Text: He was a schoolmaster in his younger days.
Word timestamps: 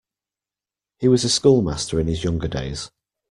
He 0.97 1.07
was 1.07 1.23
a 1.23 1.29
schoolmaster 1.29 1.99
in 1.99 2.07
his 2.07 2.23
younger 2.23 2.47
days. 2.47 2.89